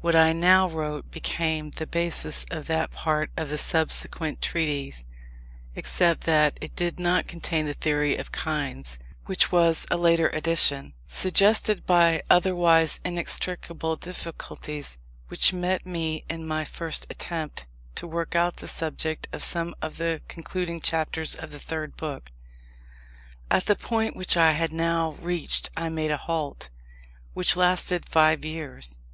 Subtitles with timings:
[0.00, 5.04] What I now wrote became the basis of that part of the subsequent Treatise;
[5.76, 10.94] except that it did not contain the Theory of Kinds, which was a later addition,
[11.06, 14.96] suggested by otherwise inextricable difficulties
[15.28, 17.66] which met me in my first attempt
[17.96, 22.32] to work out the subject of some of the concluding chapters of the Third Book.
[23.50, 26.70] At the point which I had now reached I made a halt,
[27.34, 28.98] which lasted five years.